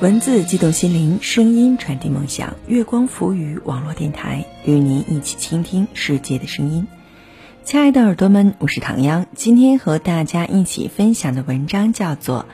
[0.00, 2.54] 文字激动心灵，声音传递梦想。
[2.68, 6.86] 月光浮语网络电台与您一起倾听世界的声音。
[7.64, 9.26] 亲爱的耳朵们，我是唐央。
[9.34, 12.42] 今天和大家一起分享的文章叫做《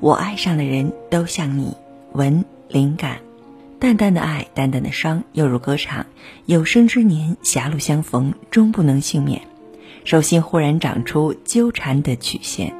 [0.00, 1.76] 我爱上的人都像你》，
[2.16, 3.18] 文灵感。
[3.78, 6.06] 淡淡的爱，淡淡的伤，又如歌唱。
[6.46, 9.42] 有生之年，狭路相逢，终不能幸免。
[10.04, 12.74] 手心忽然长出纠缠的曲线。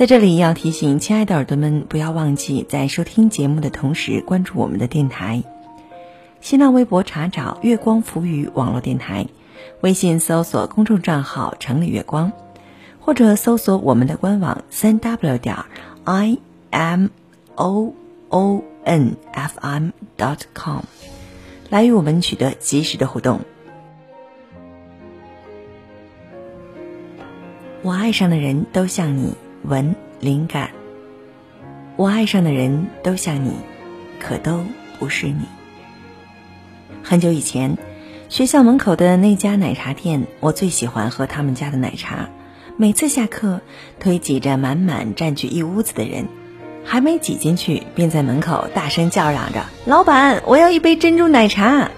[0.00, 5.42] 在这里要提醒亲爱的耳朵们，不要忘记在收听节目的同时关注我们的电台。
[6.40, 9.26] 新浪微博查找“月光浮语网络电台”，
[9.82, 12.32] 微信搜索公众账号“城里月光”，
[12.98, 15.54] 或者搜索我们的官网三 w 点
[16.04, 16.38] i
[16.70, 17.08] m
[17.56, 17.92] o
[18.30, 20.80] o n f m dot com，
[21.68, 23.40] 来与我们取得及时的互动。
[27.82, 29.34] 我爱上的人都像你。
[29.62, 30.70] 文灵感，
[31.96, 33.52] 我爱上的人都像你，
[34.18, 34.64] 可都
[34.98, 35.44] 不是你。
[37.02, 37.76] 很久以前，
[38.30, 42.30] 学校门口的那家奶茶店，我最喜欢喝他们家的奶茶。
[42.78, 43.60] 每次下课，
[43.98, 46.26] 推挤着满满占据一屋子的人，
[46.82, 51.90] 还没挤进去，便在门口大声叫嚷着：“老板，我要一杯珍珠奶茶。”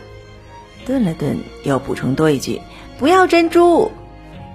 [0.85, 2.61] 顿了顿，又补充多一句
[2.99, 3.93] ：“不要珍珠。”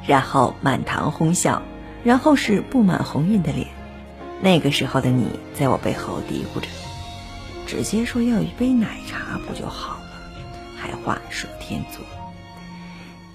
[0.06, 1.62] 然后满堂哄笑。
[2.04, 3.68] 然后是布满红晕的脸，
[4.42, 6.68] 那个时候的你在我背后嘀咕着
[7.68, 10.10] ：“直接说要一杯奶茶不就好了，
[10.78, 12.02] 还画蛇添足。”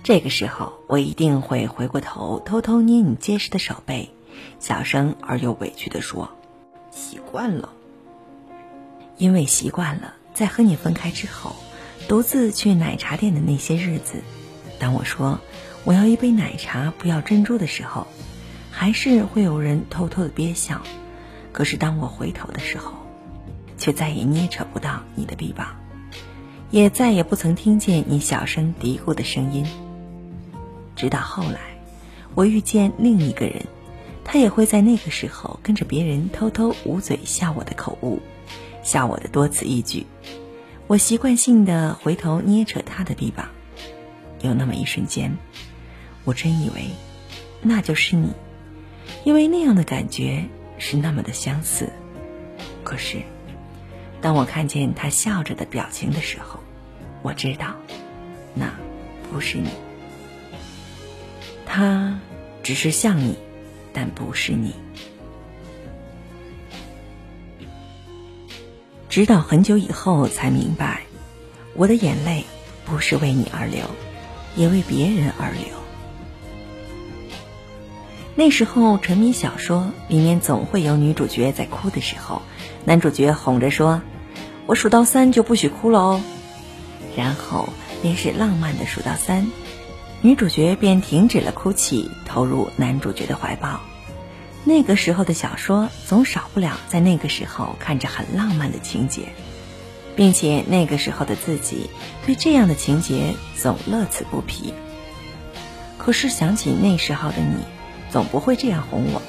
[0.03, 4.11] 这个时候，我一定会回过头，偷偷捏你结实的手背，
[4.59, 6.31] 小声而又委屈地说
[6.91, 7.69] ：“习惯了。”
[9.19, 11.55] 因为习惯了，在和你分开之后，
[12.09, 14.23] 独自去奶茶店的那些日子，
[14.81, 15.39] 当我说
[15.85, 18.07] 我要一杯奶茶，不要珍珠的时候。
[18.75, 20.81] 还是会有人偷偷的憋笑，
[21.53, 22.95] 可是当我回头的时候，
[23.79, 25.77] 却再也捏扯不到你的臂膀，
[26.71, 29.65] 也再也不曾听见你小声嘀咕的声音。
[30.97, 31.61] 直到后来，
[32.35, 33.67] 我遇见另一个人，
[34.25, 38.21] 他也会在那个时候跟着别人偷偷捂嘴笑我的口误，
[38.83, 40.07] 笑我的多此一举。
[40.89, 43.49] 我习惯性的回头捏扯他的臂膀，
[44.41, 45.37] 有那么一瞬间，
[46.25, 46.87] 我真以为
[47.61, 48.33] 那就是你。
[49.25, 50.45] 因为那样的感觉
[50.79, 51.89] 是那么的相似，
[52.85, 53.23] 可是，
[54.21, 56.61] 当我看见他笑着的表情的时候，
[57.23, 57.77] 我知道，
[58.55, 58.73] 那
[59.31, 59.71] 不是你。
[61.65, 62.19] 他
[62.63, 63.37] 只是像你，
[63.93, 64.75] 但不是你。
[69.09, 71.03] 直到很久以后才明白，
[71.75, 72.45] 我的眼泪
[72.85, 73.85] 不是为你而流，
[74.57, 75.82] 也为别人而流。
[78.35, 82.41] 那时候沉迷小说，里面总会有女主角在哭的时候，
[82.87, 84.01] 男主角哄着说
[84.67, 86.21] ：“我数到三就不许哭了哦。”
[87.15, 87.69] 然后
[88.01, 89.47] 便是浪漫的数到三，
[90.23, 93.81] 女主角便停止了哭泣，投入男主角的怀抱。
[94.65, 99.29] 那个时候的小说总少不了在那个时候看着很浪漫的情节，
[100.17, 101.91] 并且那个时候的自己
[102.25, 104.73] 对这样的情节总乐此不疲。
[105.99, 107.63] 可是想起那时候的你。
[108.13, 109.23] 总不会这样哄我，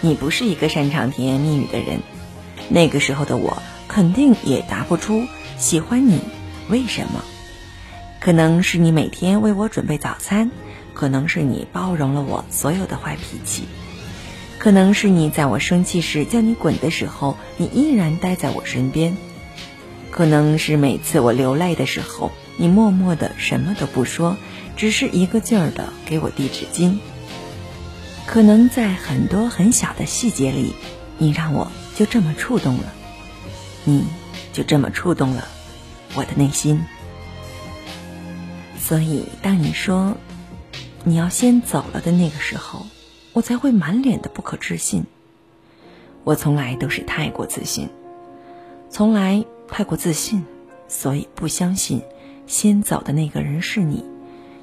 [0.00, 2.00] 你不是一个擅长甜言蜜语的人。
[2.68, 5.24] 那个时候的我肯定也答不出
[5.56, 6.20] 喜欢你
[6.68, 7.22] 为什么。
[8.20, 10.50] 可能是你每天为我准备早餐，
[10.92, 13.64] 可能是你包容了我所有的坏脾气，
[14.58, 19.16] 可能是你在我生气时叫你滚的时候，你依然待在我身边，
[20.10, 24.36] 可能是每次我流泪的时候，你默默的什么都不说，
[24.76, 26.98] 只是一个劲儿的给我递纸巾。
[28.26, 30.74] 可能在很多很小的细节里，
[31.18, 32.92] 你让我就这么触动了，
[33.84, 34.04] 你
[34.52, 35.48] 就这么触动了
[36.14, 36.80] 我的内心。
[38.78, 40.16] 所以，当你说
[41.04, 42.86] 你要先走了的那个时候，
[43.32, 45.04] 我才会满脸的不可置信。
[46.22, 47.88] 我从来都是太过自信，
[48.90, 50.44] 从来太过自信，
[50.86, 52.02] 所以不相信
[52.46, 54.04] 先走的那个人是你，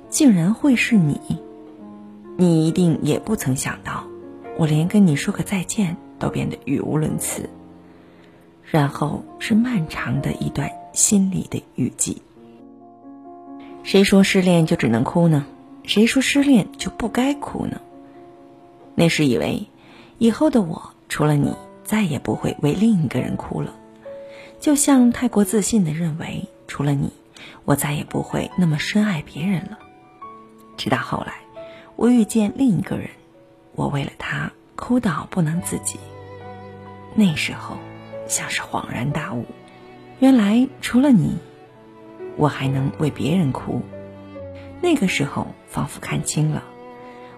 [0.10, 1.20] 竟然会是你。
[2.40, 4.04] 你一定也不曾想到，
[4.58, 7.50] 我连跟你说个再见都变得语无伦次。
[8.64, 12.22] 然后是漫长的一段心里的雨季。
[13.82, 15.48] 谁说失恋就只能哭呢？
[15.84, 17.82] 谁说失恋就不该哭呢？
[18.94, 19.66] 那时以为，
[20.20, 23.74] 以后的我除了你，再也不会为另一个人哭了。
[24.60, 27.12] 就像太过自信的认为，除了你，
[27.66, 29.80] 我再也不会那么深爱别人了。
[30.78, 31.47] 直到后来。
[31.98, 33.10] 我遇见另一个人，
[33.74, 36.00] 我为了他哭到不能自己。
[37.16, 37.76] 那时候，
[38.28, 39.46] 像是恍然大悟，
[40.20, 41.40] 原来除了你，
[42.38, 43.82] 我还能为别人哭。
[44.80, 46.64] 那个时候，仿佛看清了，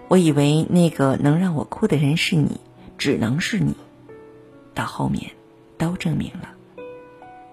[0.08, 2.60] 我以为那个能让我哭的人是你，
[2.98, 3.74] 只能是你。
[4.74, 5.30] 到后面，
[5.78, 6.50] 都证明了，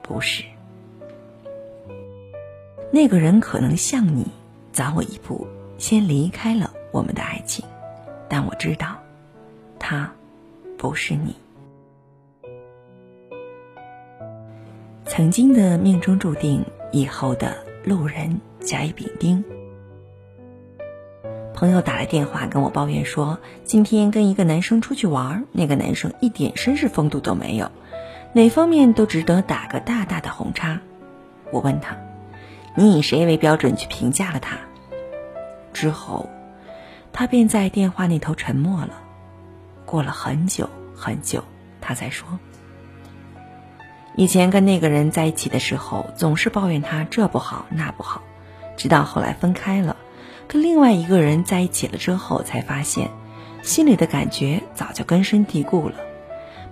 [0.01, 0.44] 不是。
[2.92, 4.25] 那个人可能像你，
[4.74, 7.63] 早我一步先离开了我们的爱情，
[8.28, 8.98] 但我知道，
[9.80, 10.12] 他
[10.78, 11.36] 不是你。
[15.06, 19.44] 曾经的命中注定，以后的路人甲乙丙丁。
[21.54, 27.72] 朋友打来电话跟我抱怨说，今天跟一个男生出去玩，那个男生一点绅士风度都没有，
[28.34, 30.80] 哪方面都值得打个大大的红叉。
[31.51, 31.98] 我问他，
[32.75, 34.57] 你以谁为标准去评价了他？
[35.74, 36.30] 之后，
[37.19, 38.91] 他便在电话那头沉默了。
[39.87, 41.43] 过了很久很久，
[41.81, 42.37] 他才说，
[44.15, 48.21] 以前跟那个人在一起的时候，总是抱怨他这不好那不好，
[48.75, 49.97] 直到后来分开了。
[50.47, 53.09] 跟另外一个人在一起了之后，才发现，
[53.63, 55.95] 心里的感觉早就根深蒂固了。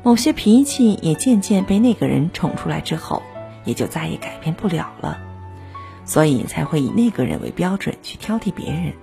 [0.03, 3.23] 某些脾气也渐渐被那个人宠出来之后，
[3.63, 5.17] 也就再也改变不了了。
[6.05, 8.93] 所以才会以那个人为标准去挑剔别人。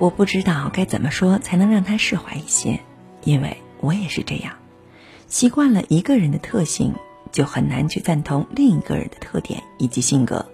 [0.00, 2.80] 我不知道该怎么说才能让他释怀一些，
[3.22, 4.54] 因为我也是这样，
[5.28, 6.94] 习惯了一个人的特性，
[7.30, 10.46] 就很难去赞同另一个人的特点以及性格。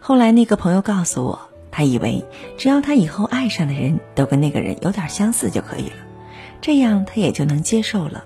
[0.00, 1.50] 后来那个朋友告诉我。
[1.70, 2.24] 他以为
[2.56, 5.96] 只要他以后爱上的人都跟那个人有点相似就可以了，
[6.62, 8.24] 这样他也就能接受了。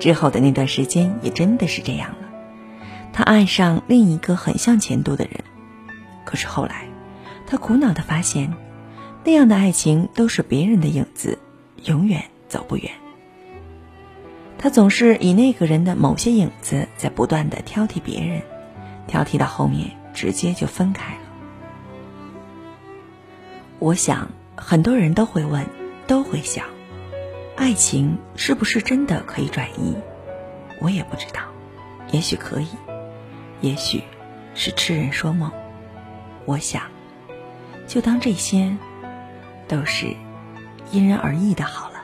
[0.00, 2.28] 之后的那段时间也真的是这样了，
[3.12, 5.44] 他爱上另一个很像前度的人，
[6.26, 6.88] 可是后来，
[7.46, 8.52] 他苦恼的发现，
[9.24, 11.38] 那样的爱情都是别人的影子，
[11.84, 12.90] 永远走不远。
[14.58, 18.42] 他总是以那个人的某些影子在不断的挑剔别人，
[19.06, 21.20] 挑剔到后面直接就分开了。
[23.78, 25.66] 我想，很多人都会问，
[26.06, 26.64] 都会想，
[27.56, 29.96] 爱情是不是真的可以转移？
[30.80, 31.42] 我也不知道，
[32.12, 32.68] 也许可以，
[33.60, 34.02] 也许
[34.54, 35.50] 是痴人说梦。
[36.44, 36.82] 我想，
[37.88, 38.76] 就当这些
[39.72, 40.14] 都是
[40.90, 42.02] 因人而异的好了。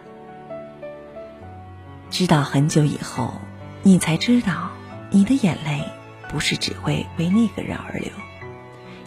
[2.09, 3.35] 直到很久以后，
[3.82, 4.70] 你才知道，
[5.11, 5.85] 你的眼泪
[6.31, 8.11] 不是只会为那个人而流，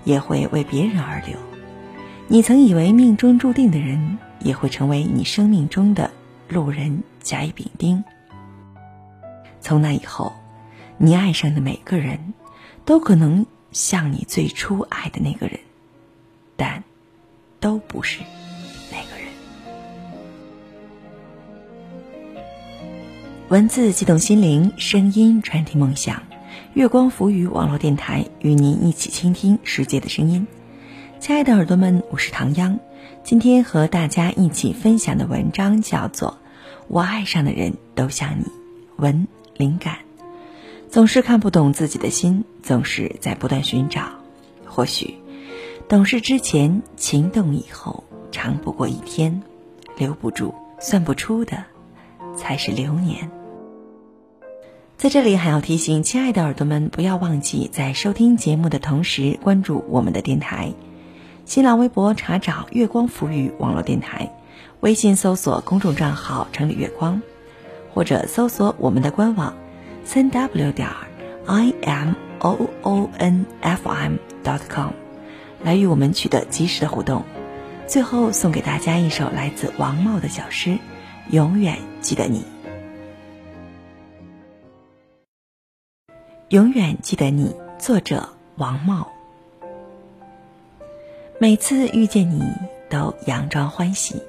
[0.03, 1.35] 也会为别人而流。
[2.27, 6.11] 你曾以为命中注定的人，也会成为你生命中的
[6.47, 8.03] 路人甲乙丙丁。
[9.59, 10.35] 从那以后，
[10.99, 12.35] 你爱上的每个人，
[12.85, 15.59] 都可能像你最初爱的那个人，
[16.55, 16.83] 但
[17.59, 18.21] 都不是
[23.51, 26.23] 文字激动心灵，声音传递梦想。
[26.73, 30.47] 月光浮语网络电台与您一起倾听世界的声音。
[31.19, 32.79] 亲爱的耳朵们，我是唐央。
[33.25, 36.29] 今天和大家一起分享的文章叫做
[36.87, 38.45] 《我爱上的人都像你》，
[38.95, 39.27] 文
[39.57, 39.97] 灵感。
[40.89, 44.03] 总是看不懂自己的心，总是在不断寻找。
[44.65, 45.15] 或许，
[45.89, 49.43] 懂事之前，情动以后，长不过一天。
[49.97, 51.65] 留不住、算不出的，
[52.37, 53.29] 才是流年。
[55.01, 60.73] 在这里还要提醒亲爱的耳朵们，不要忘记在收听节目的同时关注我们的电台。
[61.43, 64.31] 新浪微博查找“月光浮语”网络电台，
[64.79, 67.19] 微信搜索公众账号“城里月光”，
[67.91, 69.55] 或者搜索我们的官网
[70.05, 71.07] “三 w 点儿
[71.47, 74.91] i m o o n f m dot com”，
[75.63, 77.23] 来与我们取得及时的互动。
[77.87, 80.69] 最后送给大家一首来自王茂的小诗
[81.31, 82.41] 《永远记得你》，
[86.51, 87.55] 永远记得你。
[87.79, 88.27] 作者
[88.57, 89.09] 王茂。
[91.39, 92.43] 每次遇见你
[92.89, 94.21] 都佯装欢喜，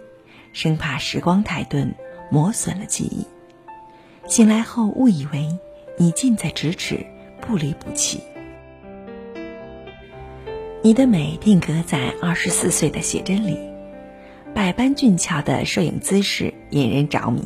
[0.52, 1.92] 生怕时光太钝
[2.30, 3.26] 磨损了记忆。
[4.28, 5.58] 醒来后误以为
[5.98, 7.04] 你近在咫尺，
[7.40, 8.20] 不离不弃。
[10.80, 13.58] 你的美定格在二十四岁的写真里，
[14.54, 17.42] 百般俊俏的摄影姿势引人着迷，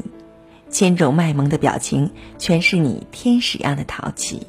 [0.69, 4.47] 千种卖萌的表情全是你天使样的淘气，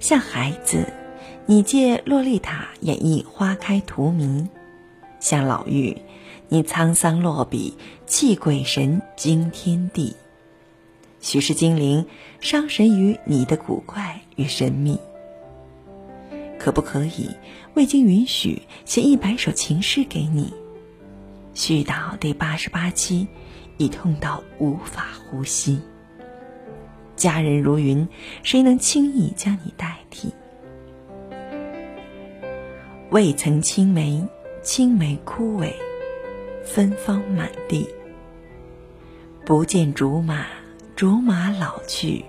[0.00, 0.86] 像孩子。
[1.50, 4.46] 你借洛丽塔演绎花开荼蘼，
[5.18, 5.96] 像老妪，
[6.50, 7.74] 你沧桑落笔
[8.06, 10.14] 泣鬼神惊天地。
[11.22, 12.04] 许是精灵
[12.38, 15.00] 伤神于你的古怪与神秘。
[16.58, 17.30] 可不可以
[17.72, 20.52] 未经允许写一百首情诗给你？
[21.54, 23.26] 续到第八十八期，
[23.78, 25.80] 已痛到无法呼吸。
[27.18, 28.06] 佳人如云，
[28.44, 30.32] 谁能轻易将你代替？
[33.10, 34.24] 未曾青梅，
[34.62, 35.72] 青梅枯萎，
[36.64, 37.88] 芬芳满地。
[39.44, 40.46] 不见竹马，
[40.94, 42.24] 竹马老去，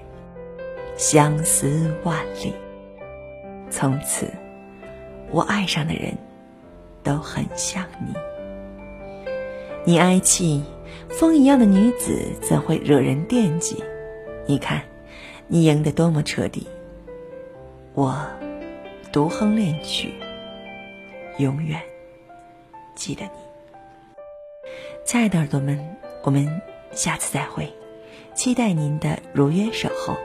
[0.98, 2.52] 相思万里。
[3.70, 4.28] 从此，
[5.30, 6.18] 我爱上的人，
[7.04, 8.14] 都很像你。
[9.86, 10.64] 你哀泣，
[11.10, 13.84] 风一样的女子怎会惹人惦记？
[14.50, 14.82] 你看，
[15.48, 16.66] 你赢得多么彻底。
[17.94, 18.20] 我
[19.12, 20.16] 独哼恋曲，
[21.38, 21.80] 永远
[22.96, 24.72] 记得你。
[25.06, 26.62] 亲爱的耳朵们，我们。
[26.92, 27.72] 下次再会，
[28.34, 30.18] 期待您的如约守候。